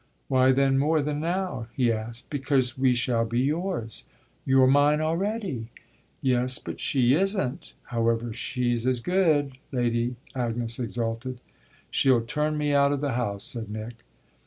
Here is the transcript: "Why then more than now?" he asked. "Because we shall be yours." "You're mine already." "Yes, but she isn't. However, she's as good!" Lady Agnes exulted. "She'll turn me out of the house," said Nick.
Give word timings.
"Why 0.29 0.51
then 0.51 0.79
more 0.79 0.99
than 1.03 1.19
now?" 1.19 1.67
he 1.75 1.91
asked. 1.91 2.31
"Because 2.31 2.75
we 2.75 2.95
shall 2.95 3.23
be 3.23 3.41
yours." 3.41 4.05
"You're 4.47 4.65
mine 4.65 4.99
already." 4.99 5.67
"Yes, 6.23 6.57
but 6.57 6.79
she 6.79 7.13
isn't. 7.13 7.73
However, 7.83 8.33
she's 8.33 8.87
as 8.87 8.99
good!" 8.99 9.59
Lady 9.71 10.15
Agnes 10.33 10.79
exulted. 10.79 11.39
"She'll 11.91 12.21
turn 12.25 12.57
me 12.57 12.73
out 12.73 12.91
of 12.91 13.01
the 13.01 13.11
house," 13.11 13.43
said 13.43 13.69
Nick. 13.69 14.03